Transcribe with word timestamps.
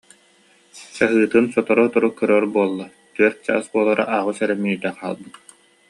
Чаһыытын 0.95 1.45
сотору-сотору 1.55 2.09
көрөр 2.19 2.45
буолла, 2.55 2.85
түөрт 3.15 3.37
чаас 3.45 3.65
буолара 3.73 4.03
аҕыс 4.17 4.37
эрэ 4.43 4.55
мүнүүтэ 4.61 4.89
хаалбыт 4.99 5.35